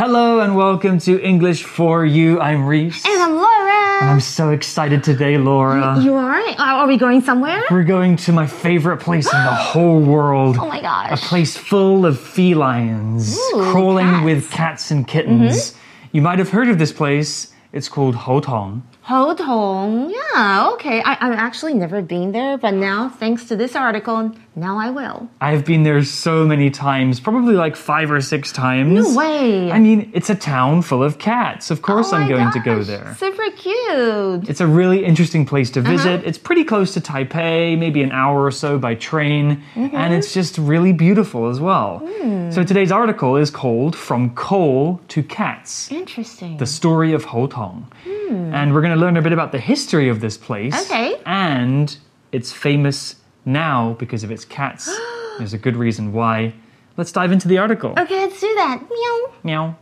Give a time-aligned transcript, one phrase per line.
[0.00, 2.40] Hello and welcome to English for You.
[2.40, 3.04] I'm Reese.
[3.04, 4.10] And I'm Laura.
[4.10, 6.00] I'm so excited today, Laura.
[6.00, 6.40] You are?
[6.58, 7.62] Are we going somewhere?
[7.70, 10.56] We're going to my favorite place in the whole world.
[10.58, 11.10] Oh my gosh.
[11.12, 14.24] A place full of felines, Ooh, crawling cats.
[14.24, 15.72] With cats and kittens.
[15.72, 16.16] Mm-hmm.
[16.16, 17.52] You might have heard of this place.
[17.74, 18.80] It's called Houtong.
[19.04, 20.12] Houtong.
[20.12, 21.02] Yeah, okay.
[21.02, 25.28] I, I've actually never been there, but now, thanks to this article, now I will.
[25.40, 28.92] I've been there so many times, probably like five or six times.
[29.08, 29.70] No way.
[29.70, 31.70] I mean, it's a town full of cats.
[31.70, 33.14] Of course, Oh I'm going to go there.
[33.18, 34.48] Super cute.
[34.48, 35.90] It's a really interesting place to Uh-huh.
[35.92, 36.24] visit.
[36.24, 39.94] It's pretty close to Taipei, maybe an hour or so by train, Mm-hmm.
[39.96, 41.98] and it's just really beautiful as well.
[42.04, 42.50] Hmm.
[42.50, 46.56] So today's article is called From Coal to Cats Interesting.
[46.56, 47.84] The Story of Houtong.
[48.30, 50.74] And we're going to learn a bit about the history of this place.
[50.74, 50.92] Hmm.
[50.92, 51.16] Okay.
[51.26, 51.96] And
[52.32, 54.90] it's famous now because of its cats.
[55.38, 56.54] There's a good reason why.
[56.96, 57.94] Let's dive into the article.
[57.98, 58.82] okay, let's do that.
[58.90, 59.32] Meow.
[59.42, 59.76] Meow.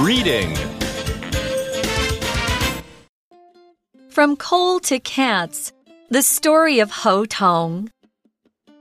[0.00, 0.54] Reading
[4.10, 5.72] From Coal to Cats
[6.10, 7.88] The Story of Houtong.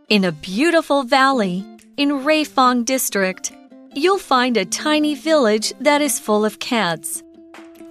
[0.09, 1.63] In a beautiful valley
[1.97, 3.51] in Ruifang District,
[3.93, 7.23] you'll find a tiny village that is full of cats.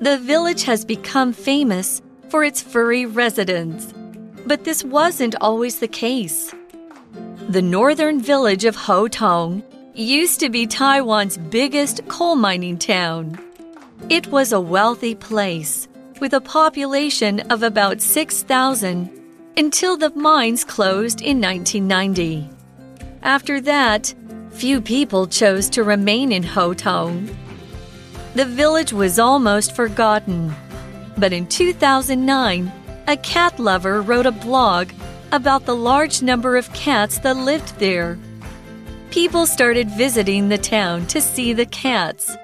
[0.01, 3.93] The village has become famous for its furry residents,
[4.47, 6.55] but this wasn't always the case.
[7.51, 13.39] The northern village of Houtong used to be Taiwan's biggest coal mining town.
[14.09, 15.89] It was a wealthy place
[16.21, 19.11] with a population of about 6,000
[19.59, 22.49] until the mines closed in 1990.
[23.23, 24.15] After that,
[24.49, 27.37] few people chose to remain in Houtong.
[28.35, 30.55] The village was almost forgotten.
[31.17, 32.73] But in 2009,
[33.07, 34.91] a cat lover wrote a blog
[35.33, 38.19] about the large number of cats that lived there.
[39.11, 42.37] People started visiting the town to see the cats,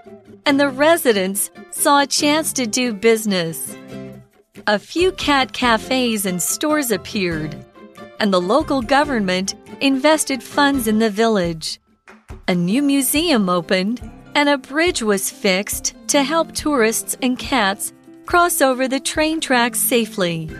[0.46, 3.76] and the residents saw a chance to do business.
[4.66, 7.56] A few cat cafes and stores appeared,
[8.20, 11.80] and the local government invested funds in the village.
[12.48, 14.00] A new museum opened,
[14.34, 17.92] and a bridge was fixed to help tourists and cats
[18.28, 20.50] cross over the train tracks safely.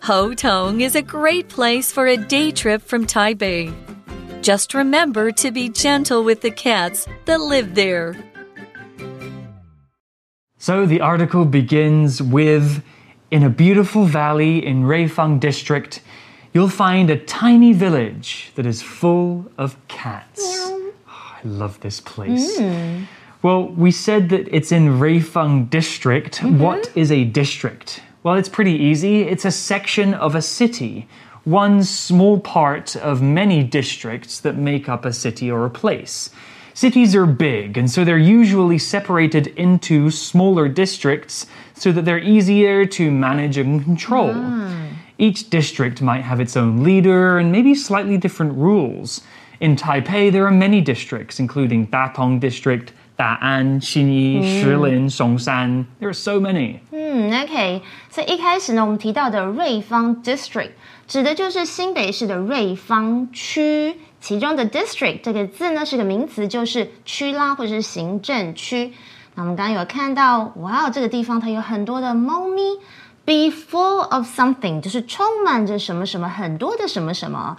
[0.00, 3.74] Houtong is a great place for a day trip from Taipei.
[4.40, 8.16] Just remember to be gentle with the cats that live there.
[10.56, 12.82] So the article begins with
[13.30, 16.00] In a beautiful valley in Ruifang district,
[16.54, 20.40] you'll find a tiny village that is full of cats.
[20.42, 22.58] Oh, I love this place.
[22.58, 23.06] Mm.
[23.42, 26.38] Well, we said that it's in Ruifang district.
[26.38, 26.60] Mm-hmm.
[26.60, 28.00] What is a district?
[28.22, 29.22] Well, it's pretty easy.
[29.22, 31.08] It's a section of a city,
[31.42, 36.30] one small part of many districts that make up a city or a place.
[36.72, 42.86] Cities are big, and so they're usually separated into smaller districts so that they're easier
[42.86, 44.32] to manage and control.
[44.32, 44.92] Hmm.
[45.18, 49.20] Each district might have its own leader and maybe slightly different rules.
[49.60, 55.85] In Taipei, there are many districts, including Datong District, Da'an, Xinyi, Shilin, Songshan.
[55.99, 56.79] There are so many.
[56.91, 60.71] 嗯，OK，所以一开始呢，我们提到的瑞芳 District
[61.07, 68.93] 指的就是新北市的瑞芳区，其中的 District 这个字呢是个名词，就是区啦或者是行政区。
[69.35, 72.61] 那我们刚刚有看到，哇，这个地方它有很多的猫咪。
[73.25, 77.57] Be full of something 就是充满着什么什么，很多的什么什么。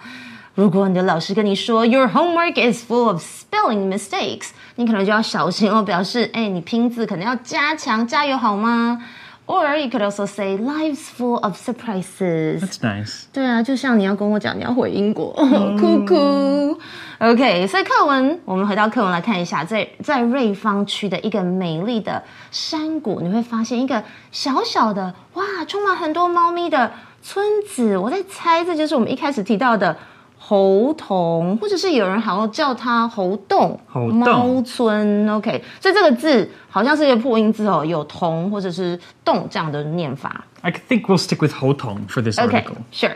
[0.55, 9.04] 如果你的老师跟你说 Your homework is full of spelling mistakes， 你可能就要小心哦，表示哎，你拼字可能要加强，加油好吗
[9.46, 12.62] ？Or you could also say life's full of surprises。
[12.62, 13.26] That's nice.
[13.34, 15.34] 对啊，就像你要跟我讲你要回英国，
[15.80, 16.80] 哭哭。
[17.20, 26.92] OK，所以课文我们回到课文来看一下，在在瑞芳区的一个美丽的山谷，你会发现一个小小的哇，充满很多猫咪的
[27.22, 27.98] 村子。
[27.98, 29.96] 我在猜，这就是我们一开始提到的
[30.46, 35.30] 猴硐，或者是有人好像叫它猴洞、猴猫村。
[35.30, 40.44] OK，所以这个字好像是一个破音字哦，有童或者是洞这样的念法。
[40.62, 42.76] I think we'll stick with Houtong for this okay, article.
[42.92, 43.16] Sure.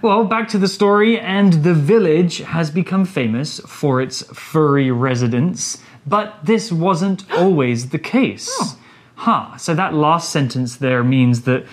[0.00, 5.78] Well, back to the story, and the village has become famous for its furry residents,
[6.08, 8.48] but this wasn't always the case.
[8.60, 8.76] Oh.
[9.16, 11.64] Huh, so that last sentence there means that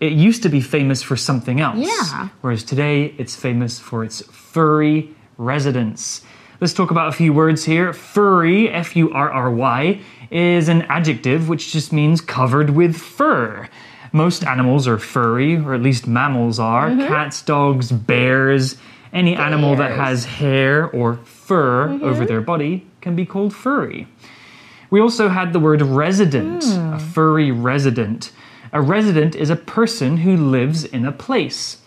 [0.00, 1.78] it used to be famous for something else.
[1.78, 2.28] Yeah.
[2.40, 6.22] Whereas today it's famous for its furry residents.
[6.60, 7.92] Let's talk about a few words here.
[7.92, 10.00] Furry, F U R R Y,
[10.30, 13.68] is an adjective which just means covered with fur.
[14.12, 17.06] Most animals are furry, or at least mammals are mm-hmm.
[17.06, 18.76] cats, dogs, bears,
[19.12, 22.04] Any animal that has hair or fur mm-hmm.
[22.04, 24.06] over their body can be called furry.
[24.90, 27.00] We also had the word resident, a mm.
[27.00, 28.32] furry resident.
[28.71, 31.77] A resident is a person who lives in a place.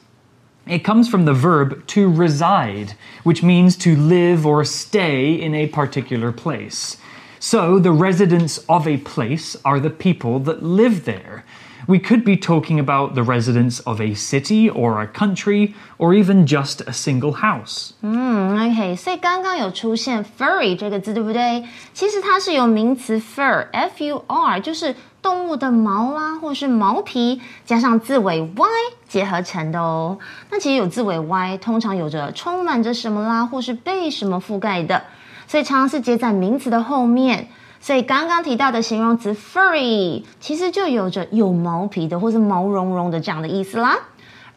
[0.66, 2.94] It comes from the verb to reside,
[3.24, 6.96] which means to live or stay in a particular place.
[7.38, 11.44] So, the residents of a place are the people that live there.
[11.86, 16.44] We could be talking about the residents of a city or a country or even
[16.44, 17.92] just a single house.
[18.02, 21.62] 嗯，OK，所以刚刚有出现 furry 这个字，对不对？
[21.94, 28.67] 其实它是由名词 fur，f u r，就是 动物的毛啦，或是毛皮，加上字尾 y
[29.07, 30.17] 结合成的哦。
[30.49, 35.03] 那其实有字尾 y，通常有着充满着什么啦，或是被什么覆盖的，
[35.47, 37.47] 所以常常是接在名词的后面。
[37.79, 43.97] 所以刚刚提到的形容词 furry，其实就有着有毛皮的，或是毛茸茸的这样的意思啦。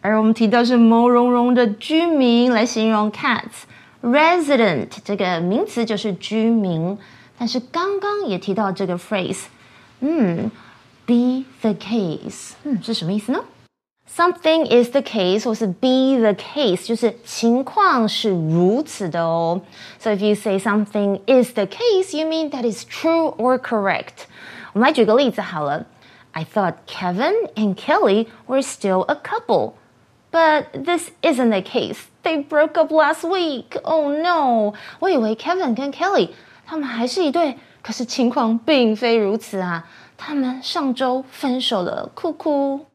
[0.02, 3.64] 而我们提到是毛茸茸的居民来形容 cats。
[4.02, 6.98] resident 这个名词就是居民，
[7.38, 9.44] 但是刚刚也提到这个 phrase，
[10.03, 10.51] 嗯，
[11.05, 13.43] be the case，嗯，是什么意思呢？
[14.11, 19.61] Something is the case，或是 be the case，就是情况是如此的哦。
[19.99, 24.25] So if you say something is the case, you mean that is true or correct。
[24.73, 25.85] 我们来举个例子好了。
[26.31, 29.73] I thought Kevin and Kelly were still a couple.
[30.31, 32.01] But this isn't the case.
[32.23, 33.79] They broke up last week.
[33.83, 34.73] Oh no!
[34.99, 36.29] 我以为 Kevin 跟 Kelly
[36.67, 39.84] 他们还是一对， 可是情况并非如此啊！
[40.16, 42.86] 他们上周分手了，哭哭。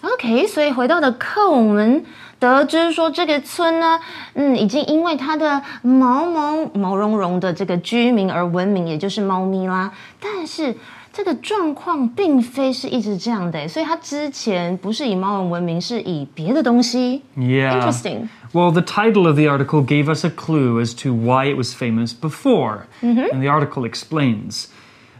[0.00, 2.02] OK，所以回到的课，我们
[2.38, 4.00] 得知说这个村呢，
[4.32, 9.92] 嗯，已经因为它的毛毛毛茸茸的这个居民而闻名，也就是猫咪啦。
[10.18, 10.74] 但是
[11.12, 17.22] 这个状况并非是一直这样的，所以它之前不是以猫人闻名，是以别的东西。
[17.36, 17.78] Yeah.
[17.78, 18.28] Interesting.
[18.52, 21.74] Well, the title of the article gave us a clue as to why it was
[21.74, 23.30] famous before, mm -hmm.
[23.30, 24.68] and the article explains.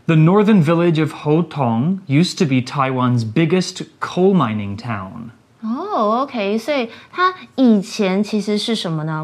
[0.06, 5.30] The northern village of Houtong used to be Taiwan's biggest coal mining town.
[5.62, 6.58] Oh, okay.
[6.58, 6.88] So,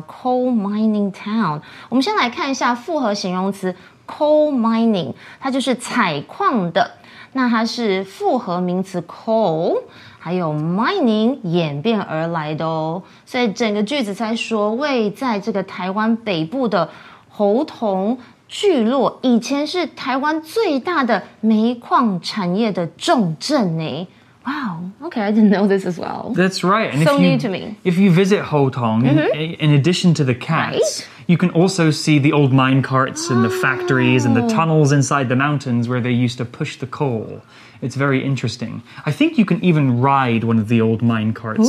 [0.07, 1.63] coal mining town。
[1.89, 3.75] 我们先来看一下复合形容词
[4.09, 6.93] coal mining，它就是采矿的。
[7.35, 9.77] 那它是复合名词 coal，
[10.19, 13.03] 还有 mining 演变而来的哦。
[13.27, 16.89] 所以整个句子在说，位在这个台湾北部的
[17.29, 18.19] 猴童
[18.49, 24.09] 聚落，以前是台湾最大的煤矿产业的重镇呢。
[24.49, 24.91] Wow.
[25.07, 26.33] Okay, I didn't know this as well.
[26.35, 26.91] That's right.
[26.95, 27.61] And So you, new to me.
[27.61, 27.89] Mm-hmm.
[27.91, 29.19] If you visit Houtong, in,
[29.65, 31.09] in addition to the cats, Right.
[31.27, 34.49] you can also see the old mine carts and the factories and the Oh.
[34.49, 37.43] tunnels inside the mountains where they used to push the coal.
[37.83, 38.83] It's very interesting.
[39.11, 41.69] I think you can even ride one of the old mine carts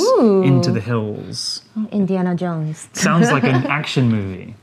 [0.52, 1.62] into the hills.
[1.92, 2.88] Indiana Jones.
[2.94, 4.56] Sounds like an action movie.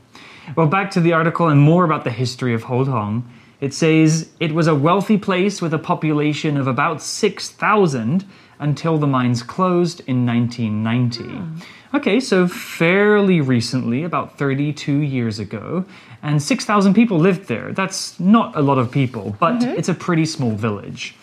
[0.55, 3.23] Well, back to the article and more about the history of Houtong.
[3.59, 8.25] It says it was a wealthy place with a population of about 6,000
[8.59, 11.23] until the mines closed in 1990.
[11.23, 11.57] Hmm.
[11.95, 15.85] Okay, so fairly recently, about 32 years ago,
[16.21, 17.71] and 6,000 people lived there.
[17.71, 19.77] That's not a lot of people, but mm-hmm.
[19.77, 21.15] it's a pretty small village.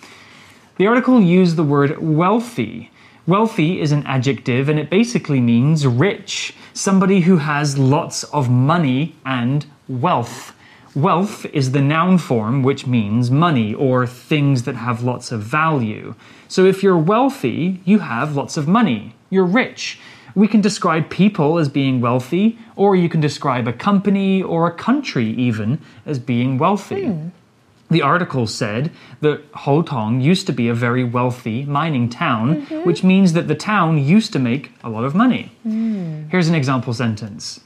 [0.77, 2.91] The article used the word wealthy.
[3.27, 9.15] Wealthy is an adjective and it basically means rich, somebody who has lots of money
[9.25, 10.54] and wealth.
[10.95, 16.15] Wealth is the noun form, which means money or things that have lots of value.
[16.47, 19.17] So if you're wealthy, you have lots of money.
[19.29, 19.99] You're rich.
[20.37, 24.75] We can describe people as being wealthy, or you can describe a company or a
[24.75, 27.07] country even as being wealthy.
[27.07, 27.29] Hmm.
[27.91, 32.87] The article said that Houtong used to be a very wealthy mining town, mm-hmm.
[32.87, 35.53] which means that the town used to make a lot of money.
[35.65, 36.29] Hmm.
[36.29, 37.61] Here's an example sentence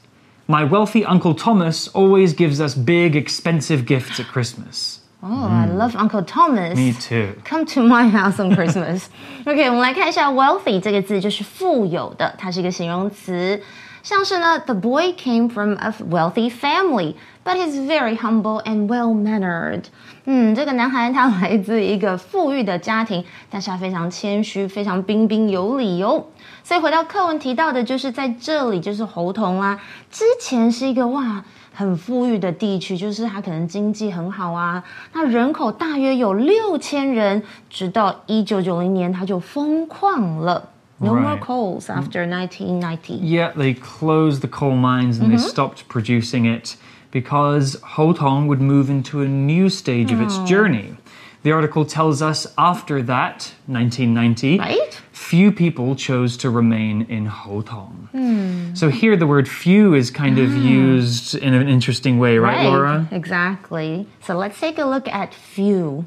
[0.48, 4.98] My wealthy Uncle Thomas always gives us big, expensive gifts at Christmas.
[5.22, 6.76] Oh, I love Uncle Thomas.
[6.76, 7.34] Me too.
[7.48, 9.06] Come to my house on Christmas.
[9.46, 13.62] OK，我们来看一下 wealthy 这个字，就是富有的，它是一个形容词。
[14.02, 17.14] 像是呢，The boy came from a wealthy family,
[17.49, 19.85] but he's very humble and well mannered。
[20.25, 26.23] 嗯，这个男孩他来自一个富裕的家庭，但是他非常谦虚，非常彬彬有礼哦。
[26.63, 31.43] 所以回到课文提到的，就是在这里就是猴硐啦、啊，之前是一个哇。
[31.71, 40.67] 很富裕的地区，就是它可能经济很好啊，那人口大约有六千人，直到一九九零年它就疯狂了。
[40.97, 41.21] No right.
[41.21, 42.49] more coals after mm.
[42.49, 43.19] 1990.
[43.21, 45.37] Yeah, they closed the coal mines and mm -hmm.
[45.37, 45.47] they mm-hmm.
[45.47, 46.75] stopped producing it
[47.11, 50.45] because Houtong would move into a new stage of its oh.
[50.45, 50.95] journey.
[51.41, 55.01] The article tells us after that, 1990, right?
[55.13, 58.09] few people chose to remain in Houtong.
[58.13, 58.77] Mm.
[58.77, 60.57] So here the word few is kind of ah.
[60.57, 63.07] used in an interesting way, right, right, Laura?
[63.11, 64.05] Exactly.
[64.21, 66.05] So let's take a look at few.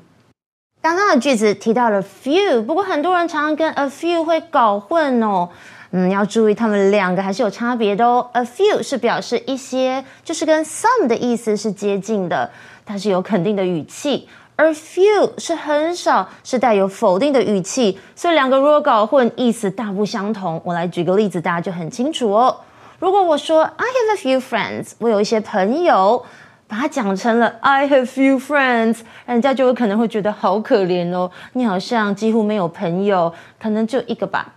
[0.82, 5.48] 刚刚的句子提到了 few，不过很多人常常跟 a few 会搞混哦。
[5.94, 8.26] 嗯，要注意，它们两个还是有差别的哦。
[8.32, 12.50] A few 是表示一些，就是跟 some 的意思是接近的，
[12.86, 14.26] 它是有肯定的语气。
[14.56, 20.58] 而 few 是很少，是带有否定的语气，所以两个如果搞混，意思大不相同。
[20.64, 22.56] 我来举个例子，大家就很清楚哦。
[22.98, 26.24] 如果我说 I have a few friends，我有一些朋友，
[26.68, 34.54] 把它讲成了 I have few friends，人家就有可能会觉得好可怜哦，你好像几乎没有朋友，可能就一个吧。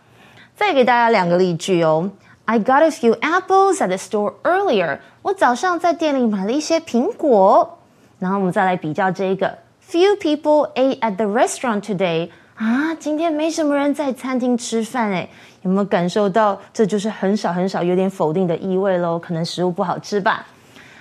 [0.55, 2.09] 再给大家两个例句哦。
[2.45, 4.99] I got a few apples at the store earlier。
[5.21, 7.79] 我早上在店里买了一些苹果。
[8.19, 9.57] 然后我们再来比较这个。
[9.85, 12.29] Few people ate at the restaurant today。
[12.55, 15.29] 啊，今天没什么人在餐厅吃饭诶，
[15.63, 19.19] 有没有感受到这就是很少很少，有点否定的意味喽？
[19.19, 20.47] 可能食物不好吃吧。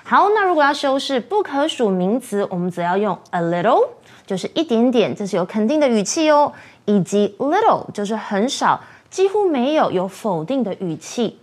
[0.02, 3.86] 好，那如果要修饰不可数名词，我们则要用 a little，
[4.26, 6.52] 就是一点点，这是有肯定的语气哦，
[6.86, 8.80] 以及 little 就是很少。
[9.14, 11.38] 几乎没有有否定的语气。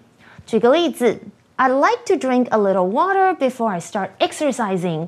[0.46, 1.22] 举个例子
[1.56, 5.08] ，I'd like to drink a little water before I start exercising。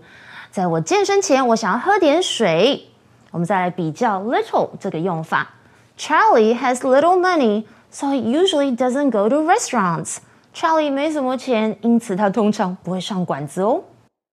[0.49, 2.85] 在我健身前，我想要喝点水。
[3.31, 5.49] 我们再来比较 little 这个用法。
[5.97, 10.19] Charlie has little money, so he usually doesn't go to restaurants.
[10.55, 13.83] Charlie 没什么钱，因此他通常不会上馆子哦。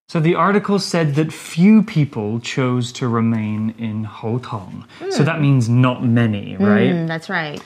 [0.07, 4.85] So the article said that few people chose to remain in Houtong.
[5.01, 5.11] Mm.
[5.11, 6.95] So that means not many, right?
[6.95, 7.59] Mm, that's right.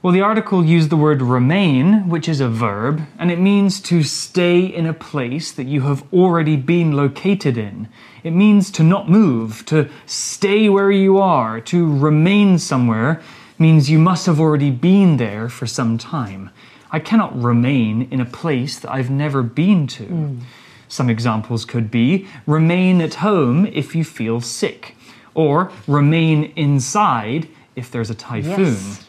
[0.00, 4.04] Well, the article used the word remain, which is a verb, and it means to
[4.04, 7.88] stay in a place that you have already been located in.
[8.22, 13.20] It means to not move, to stay where you are, to remain somewhere
[13.58, 16.50] means you must have already been there for some time.
[16.92, 20.04] I cannot remain in a place that I've never been to.
[20.04, 20.38] Hmm.
[20.86, 24.94] Some examples could be remain at home if you feel sick,
[25.34, 28.74] or remain inside if there's a typhoon.
[28.74, 29.07] Yes.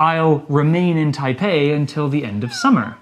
[0.00, 2.96] I'll remain in Taipei until the end of summer.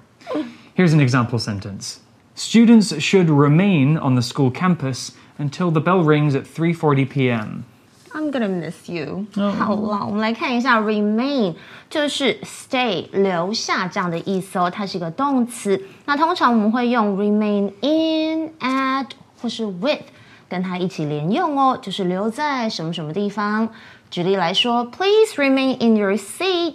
[0.75, 2.01] Here's an example sentence.
[2.35, 7.65] Students should remain on the school campus until the bell rings at 3:40 p.m.
[8.13, 9.27] I'm gonna miss you。
[9.59, 11.55] 好了，我们来看一下 remain，
[11.91, 15.81] 就是 stay 留下这样的意思哦，它是一个动词。
[16.07, 19.07] 那通常我们会用 remain in at
[19.41, 20.03] 或是 with
[20.49, 23.69] 跟它一起连用哦，就是留在什么什么地方。
[24.11, 26.75] 举例来说，Please remain in your seat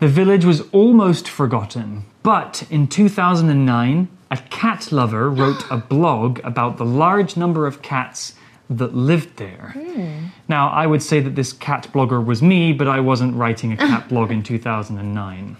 [0.00, 6.76] The village was almost forgotten, but in 2009, a cat lover wrote a blog about
[6.76, 8.34] the large number of cats
[8.70, 9.72] that lived there.
[9.74, 10.26] Hmm.
[10.46, 13.76] Now, I would say that this cat blogger was me, but I wasn't writing a
[13.90, 15.56] cat blog in 2009.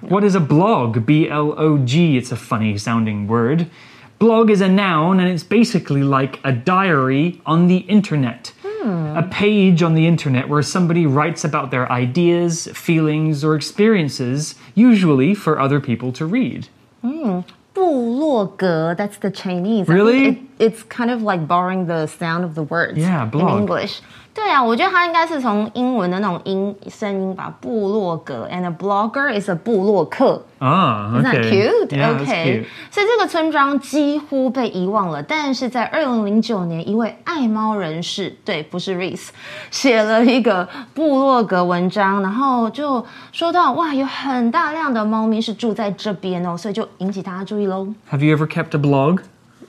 [0.00, 1.04] What is a blog?
[1.04, 2.16] B L O G.
[2.16, 3.68] It's a funny sounding word.
[4.18, 8.52] Blog is a noun and it's basically like a diary on the internet
[8.83, 15.33] A page on the internet where somebody writes about their ideas, feelings, or experiences, usually
[15.33, 16.67] for other people to read.
[17.73, 19.89] 部落格，That's the Chinese.
[19.89, 20.19] I Really?
[20.19, 22.97] think It, it's kind of like borrowing the sound of the words.
[22.97, 23.59] Yeah, in blog.
[23.61, 24.01] English.
[24.34, 30.42] 对啊，我觉得他应该是从英文的那种音声音吧，部落格，and a blogger is a 部落客。
[30.58, 31.88] Ah, Isn't that cute?
[31.90, 32.44] Yeah, that's okay.
[32.44, 32.64] cute.
[32.90, 39.28] 所以这个村庄几乎被遗忘了，但是在二零零九年，一位爱猫人士，对，不是 Reese，
[39.70, 47.86] 写了一个部落格文章，然后就说到哇，有很大量的猫咪是住在这边哦，所以就引起大家注意喽。
[48.10, 49.20] Have you ever kept a blog?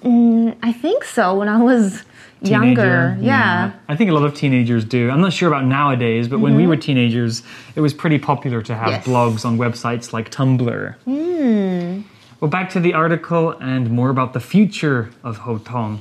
[0.05, 1.35] Mm, 嗯，I think so.
[1.35, 2.03] When I was
[2.41, 3.17] younger, Teenager?
[3.21, 3.71] yeah.
[3.89, 5.09] I think a lot of teenagers do.
[5.09, 6.69] I'm not sure about nowadays, but when we mm-hmm.
[6.69, 7.41] were teenagers,
[7.75, 9.05] it was pretty popular to have Yes.
[9.07, 10.95] blogs on websites like Tumblr.
[11.05, 12.01] Hmm.
[12.39, 15.99] Well, back to the article and more about the future of Houtong.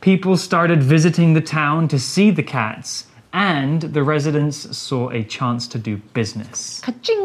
[0.00, 3.06] People started visiting the town to see the cats,
[3.37, 6.81] and the residents saw a chance to do business.
[6.81, 7.15] 咔 叮，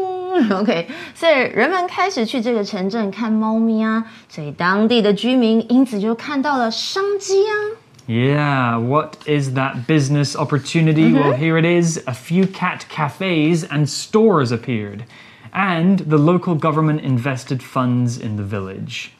[0.51, 7.53] OK，所以人们开始去这个城镇看猫咪啊，所以当地的居民因此就看到了商机啊。
[8.07, 11.13] Yeah, what is that business opportunity?
[11.13, 11.99] Well, here it is.
[12.07, 15.03] A few cat cafes and stores appeared.
[15.53, 19.11] and the local government invested funds in the village.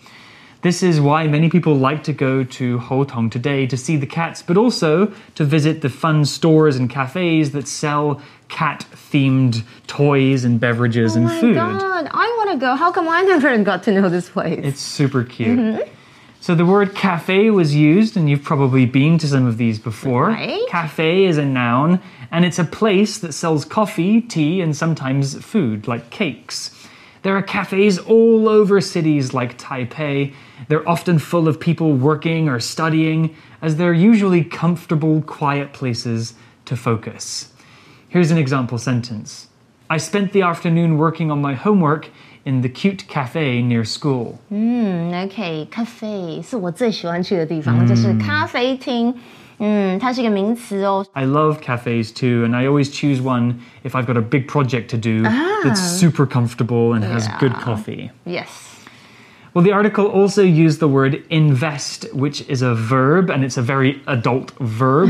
[0.64, 4.40] This is why many people like to go to Houtong today to see the cats,
[4.40, 10.58] but also to visit the fun stores and cafes that sell cat themed toys and
[10.58, 11.58] beverages oh and food.
[11.58, 12.76] Oh my god, I want to go.
[12.76, 14.60] How come I never got to know this place?
[14.64, 15.58] It's super cute.
[15.58, 15.90] Mm-hmm.
[16.40, 20.28] So the word cafe was used, and you've probably been to some of these before.
[20.28, 20.66] Right.
[20.68, 25.86] Cafe is a noun, and it's a place that sells coffee, tea, and sometimes food
[25.86, 26.73] like cakes.
[27.23, 30.33] There are cafes all over cities like Taipei.
[30.69, 36.33] They're often full of people working or studying, as they're usually comfortable, quiet places
[36.65, 37.51] to focus.
[38.07, 39.47] Here's an example sentence
[39.89, 42.09] I spent the afternoon working on my homework
[42.45, 44.39] in the cute cafe near school.
[44.49, 49.13] OK，咖啡是我最喜欢去的地方，就是咖啡厅。
[49.63, 51.05] 嗯，它是一个名词哦。
[51.13, 54.87] I love cafes too, and I always choose one if I've got a big project
[54.91, 55.23] to do
[55.63, 58.09] that's super comfortable and has good coffee.
[58.25, 58.47] Yes，
[59.53, 63.63] Well, the article also used the word invest, which is a verb, and it's a
[63.63, 65.09] very adult verb.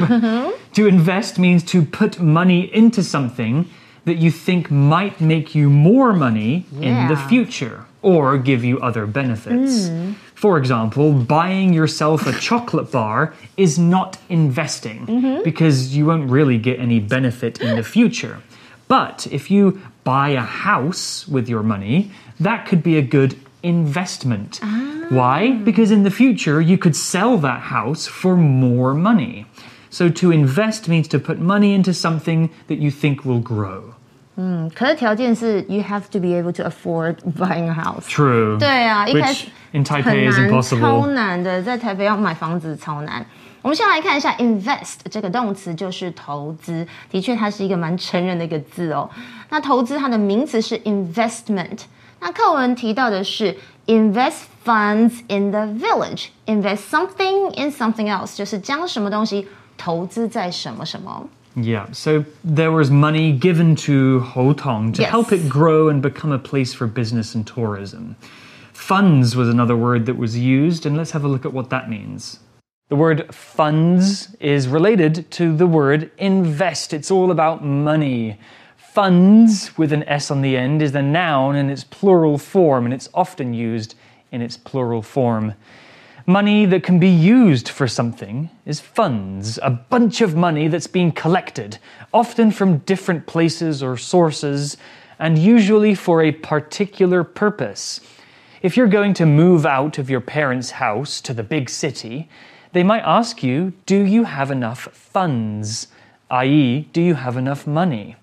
[0.74, 3.66] to invest means to put money into something
[4.06, 7.28] that you think might make you more money in the Yeah.
[7.28, 9.92] future or give you other benefits.
[10.35, 15.43] For example, buying yourself a chocolate bar is not investing mm-hmm.
[15.43, 18.43] because you won't really get any benefit in the future.
[18.89, 22.11] But if you buy a house with your money,
[22.41, 24.61] that could be a good investment.
[24.63, 25.07] Ah.
[25.09, 25.53] Why?
[25.53, 29.47] Because in the future, you could sell that house for more money.
[29.91, 33.94] So to invest means to put money into something that you think will grow.
[34.74, 38.08] 可是条件是 you have to be able to afford buying a house。
[38.08, 38.58] True.
[38.58, 41.08] 对啊，一开 Which 始 in 很 Taipei is 难，超 impossible.
[41.08, 43.26] 难的，在台北要买房子超难。
[43.62, 46.88] 我们先来看一下 invest 这个动词，就是投资。
[47.12, 49.10] 的确，它是一个蛮成人的一个字哦。
[49.50, 51.80] 那投资它的名词是 investment。
[52.22, 53.58] 那课文提到的是
[53.88, 59.46] invest funds in the village，invest something in something else，就是将什么东西
[59.78, 61.28] 投资在什么什么。
[61.57, 65.11] Yeah, so there was money given to Houtong to Yes.
[65.11, 68.17] help it grow and become a place for business and tourism.
[68.73, 71.89] Funds was another word that was used, and let's have a look at what that
[71.89, 72.41] means.
[72.89, 76.93] The word funds is related to the word invest.
[76.93, 78.39] It's all about money.
[78.77, 82.93] Funds with an S on the end is the noun in its plural form, and
[82.93, 83.95] it's often used
[84.33, 85.55] in its plural form.
[86.27, 91.13] Money that can be used for something is funds, a bunch of money that's being
[91.13, 91.77] collected,
[92.15, 94.79] often from different places or sources,
[95.19, 98.01] and usually for a particular purpose.
[98.63, 102.31] If you're going to move out of your parents' house to the big city,
[102.73, 105.89] they might ask you, Do you have enough funds?
[106.31, 108.17] i.e., do you have enough money?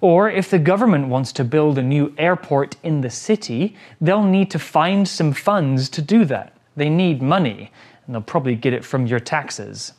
[0.00, 4.50] Or if the government wants to build a new airport in the city, they'll need
[4.52, 6.55] to find some funds to do that.
[6.77, 7.69] They need money,
[8.05, 9.91] and they'll probably get it from your taxes.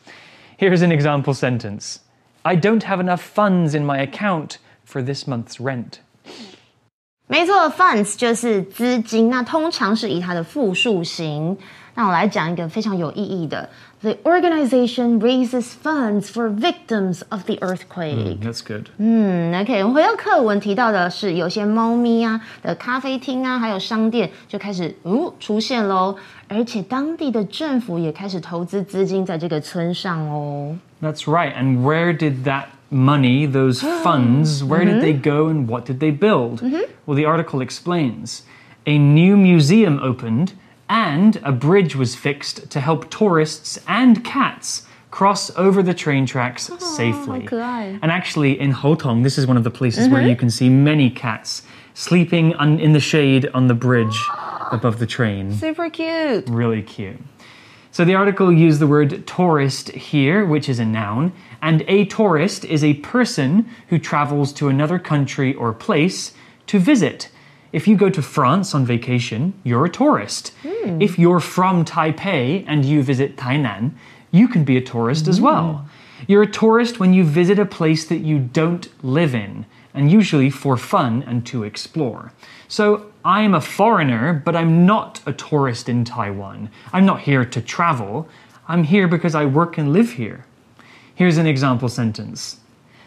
[0.56, 2.00] Here's an example sentence
[2.44, 6.00] I don't have enough funds in my account for this month's rent.
[7.28, 11.56] 没错，funds 就是资金，那通常是以它的复数形。
[11.94, 13.68] 那我来讲一个非常有意义的
[14.02, 18.40] ：The organization raises funds for victims of the earthquake。
[18.40, 18.86] That's good.
[18.98, 26.16] 嗯，OK，我们回到课文提到的是，有些猫咪啊的咖啡厅啊，还有商店就开始哦出现喽，
[26.48, 30.76] 而且当地的政府也开始投资资金在这个村上哦。
[31.00, 31.54] That's right.
[31.54, 36.10] And where did that money, those funds, where did they go and what did they
[36.16, 36.60] build?
[37.06, 38.42] Well, the article explains.
[38.84, 40.54] A new museum opened
[40.89, 46.69] and a bridge was fixed to help tourists and cats cross over the train tracks
[46.71, 47.39] oh, safely.
[48.01, 50.11] And actually, in Houtong, this is one of the places mm -hmm.
[50.11, 50.29] where mm-hmm.
[50.29, 54.17] you can see many cats sleeping in the shade on the bridge
[54.71, 55.53] above the train.
[55.53, 56.43] Super cute.
[56.47, 57.17] Really cute.
[57.91, 62.63] So the article used the word tourist here, which is a noun, and a tourist
[62.65, 66.33] is a person who travels to another country or place
[66.67, 67.29] to visit
[67.71, 70.53] if you go to France on vacation, you're a tourist.
[70.61, 71.01] Hmm.
[71.01, 73.91] If you're from Taipei and you visit Tainan,
[74.31, 75.73] you can be a tourist as well.
[75.73, 75.87] Hmm.
[76.27, 80.49] You're a tourist when you visit a place that you don't live in, and usually
[80.49, 82.31] for fun and to explore.
[82.67, 86.69] So I'm a foreigner, but I'm not a tourist in Taiwan.
[86.93, 88.27] I'm not here to travel.
[88.67, 90.45] I'm here because I work and live here.
[91.13, 92.59] Here's an example sentence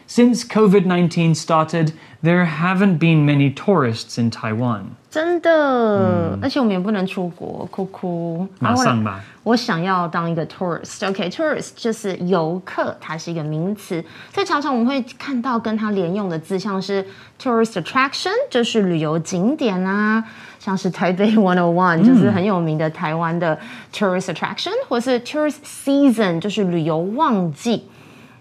[0.10, 4.84] since COVID 19 started, there haven't been many tourists in Taiwan.
[5.10, 8.46] 真的，而且我们也不能出国，哭哭。
[8.60, 17.06] 马上吧 I wanna- 我想要当一个 tourist。OK，tourist、就是游客，它是一个名词，所以常常我们会看到跟它连用的字，像是
[17.42, 20.22] tourist attraction，就是旅游景点啊，
[20.60, 23.58] 像是台北 One O One，就是很有名的台湾的
[23.94, 27.88] tourist attraction，或是 tourist season，就是旅游旺季。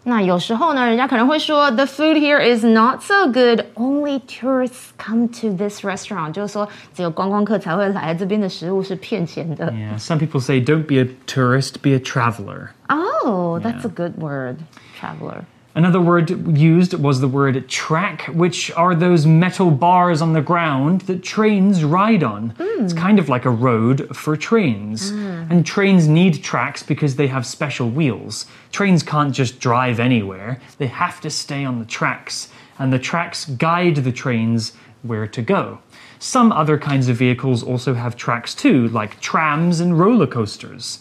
[0.08, 3.64] 那有时候呢，人家可能会说，the food here is not so good.
[3.74, 9.72] Only tourists come to this restaurant，就是说只有观光客才会来，这边的食物是骗钱的。
[9.72, 12.68] Yeah, some people say don't be a tourist, be a traveler.
[12.88, 14.56] Oh, that's a good word,
[15.00, 15.44] traveler.
[15.76, 21.00] Another word used was the word track, which are those metal bars on the ground
[21.08, 22.52] that trains ride on.
[22.78, 25.10] It's kind of like a road for trains.
[25.50, 28.46] And trains need tracks because they have special wheels.
[28.70, 33.46] Trains can't just drive anywhere, they have to stay on the tracks, and the tracks
[33.46, 35.78] guide the trains where to go.
[36.18, 41.00] Some other kinds of vehicles also have tracks too, like trams and roller coasters.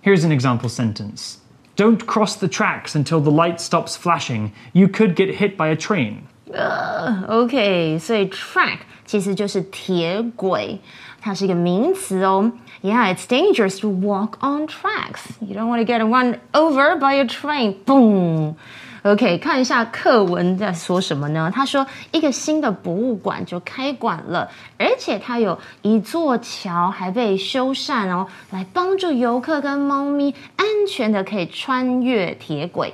[0.00, 1.40] Here's an example sentence
[1.76, 4.52] Don't cross the tracks until the light stops flashing.
[4.72, 6.26] You could get hit by a train.
[7.28, 10.78] OK，所以 track 其实就是铁轨，
[11.20, 12.52] 它是一个名词哦。
[12.81, 15.21] yeah, it's dangerous to walk on tracks.
[15.41, 17.75] You don't want to get run over by a train.
[17.85, 18.55] Boom.
[19.03, 21.49] OK，看一下课文在说什么呢？
[21.55, 32.93] 他说，一个新的博物馆就开馆了，而且它有一座桥还被修缮哦，来帮助游客跟猫咪安全的可以穿越铁轨。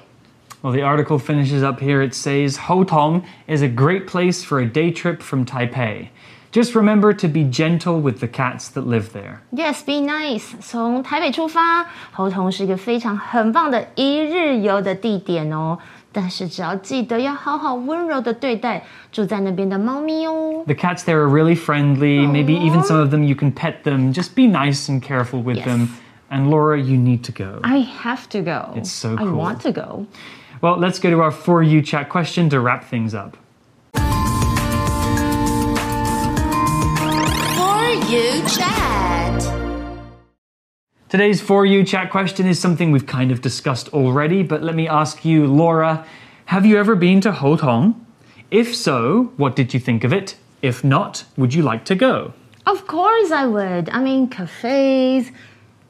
[0.62, 2.08] Well, the article finishes up here.
[2.08, 6.10] It says Houtong is a great place for a day trip from Taipei.
[6.56, 9.42] Just remember to be gentle with the cats that live there.
[9.52, 10.54] Yes, be nice.
[10.62, 15.78] 从台北出发，猴硐是一个非常很棒的一日游的地点哦。
[16.14, 20.64] 但是只要记得要好好温柔的对待住在那边的猫咪哦。
[20.66, 22.26] The cats there are really friendly.
[22.26, 24.14] Maybe even some of them you can pet them.
[24.14, 25.66] Just be nice and careful with yes.
[25.66, 25.90] them.
[26.30, 27.60] And Laura, you need to go.
[27.64, 28.72] I have to go.
[28.78, 29.28] It's so cool.
[29.28, 30.08] I want to go.
[30.62, 33.36] Well, let's go to our for you chat question to wrap things up.
[41.08, 44.88] Today's For You chat question is something we've kind of discussed already, but let me
[44.88, 46.04] ask you, Laura,
[46.46, 47.94] have you ever been to Houtong?
[48.50, 50.36] If so, what did you think of it?
[50.64, 52.34] If not, would you like to go?
[52.66, 53.88] Of course I would.
[53.90, 55.30] I mean, cafes,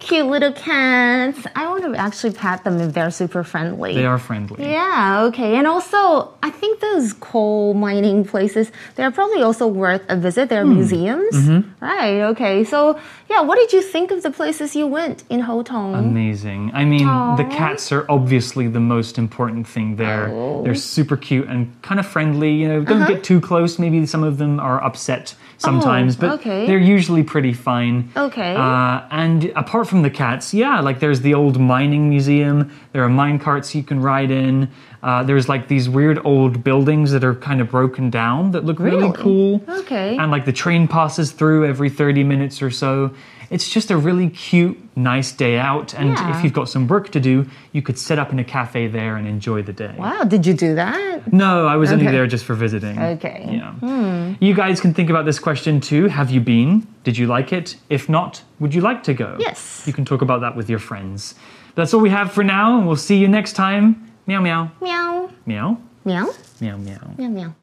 [0.05, 1.47] cute little cats.
[1.55, 3.95] I want to actually pat them if they're super friendly.
[3.95, 4.63] They are friendly.
[4.63, 5.55] Yeah, okay.
[5.57, 10.49] And also, I think those coal mining places, they're probably also worth a visit.
[10.49, 10.75] They're hmm.
[10.75, 11.35] museums.
[11.35, 11.83] Mm-hmm.
[11.83, 12.63] Right, okay.
[12.63, 15.97] So, yeah, what did you think of the places you went in Ho Houtong?
[15.97, 16.71] Amazing.
[16.73, 20.29] I mean, the cats are obviously the most important thing there.
[20.29, 20.63] Oh.
[20.63, 22.53] They're super cute and kind of friendly.
[22.53, 23.13] You know, don't uh-huh.
[23.13, 23.79] get too close.
[23.79, 26.67] Maybe some of them are upset oh, sometimes, but Oh, okay.
[26.67, 28.11] they're usually pretty fine.
[28.15, 28.55] Okay.
[28.55, 32.71] Uh, and apart from the cats, yeah, like there's the old mining museum.
[32.93, 34.69] There are mine carts you can ride in.
[35.03, 38.79] Uh, there's like these weird old buildings that are kind of broken down that look
[38.79, 39.13] really, Really?
[39.17, 39.61] cool.
[39.69, 40.17] Okay.
[40.17, 43.11] And like the train passes through every 30 minutes or so.
[43.49, 45.93] It's just a really cute, nice day out.
[45.93, 46.37] And Yeah.
[46.37, 49.15] if you've got some work to do, you could sit up in a cafe there
[49.17, 49.93] and enjoy the day.
[49.97, 51.31] wow, did you do that?
[51.31, 52.97] No, I was only there just for visiting.
[52.99, 53.47] Okay.
[53.51, 53.71] Yeah.
[53.73, 54.33] Hmm.
[54.39, 56.07] You guys can think about this question too.
[56.07, 56.87] Have you been?
[57.03, 57.75] Did you like it?
[57.89, 59.35] If not, would you like to go?
[59.39, 59.83] Yes.
[59.85, 61.35] You can talk about that with your friends.
[61.75, 64.11] That's all we have for now, and we'll see you next time.
[64.27, 64.71] Meow meow.
[64.81, 65.29] Meow.
[65.45, 65.77] Meow.
[66.05, 66.29] Meow.
[66.61, 67.13] Meow meow.
[67.17, 67.55] Meow, meow.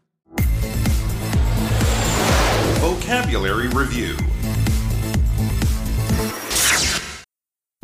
[2.81, 4.16] Vocabulary Review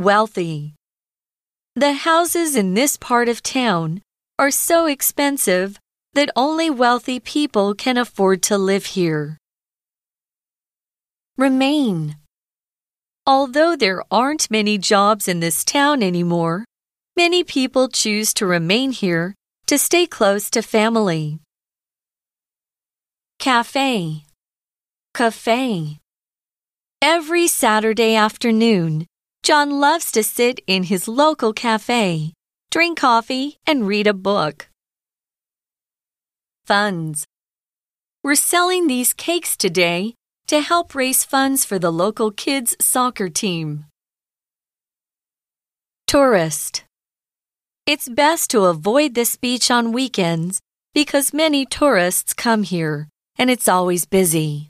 [0.01, 0.75] Wealthy.
[1.75, 4.01] The houses in this part of town
[4.39, 5.81] are so expensive
[6.13, 9.39] that only wealthy people can afford to live here.
[11.37, 12.17] Remain.
[13.27, 16.65] Although there aren't many jobs in this town anymore,
[17.17, 19.35] many people choose to remain here
[19.67, 21.41] to stay close to family.
[23.41, 24.25] Cafe.
[25.13, 25.99] Cafe.
[27.03, 29.07] Every Saturday afternoon,
[29.49, 32.35] John loves to sit in his local cafe,
[32.71, 34.69] drink coffee, and read a book.
[36.67, 37.25] Funds.
[38.23, 40.13] We're selling these cakes today
[40.49, 43.87] to help raise funds for the local kids' soccer team.
[46.07, 46.85] Tourist.
[47.87, 50.61] It's best to avoid this beach on weekends
[50.93, 53.09] because many tourists come here
[53.39, 54.69] and it's always busy.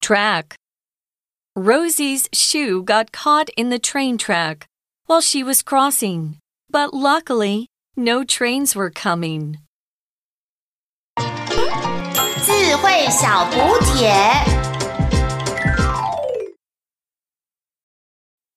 [0.00, 0.56] Track.
[1.62, 4.66] Rosie's shoe got caught in the train track
[5.04, 6.38] while she was crossing,
[6.70, 9.58] but luckily, no trains were coming.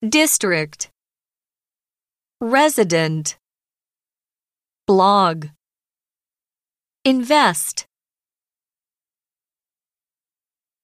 [0.08, 0.90] District.
[2.40, 3.36] Resident.
[4.88, 5.48] Blog.
[7.04, 7.86] Invest.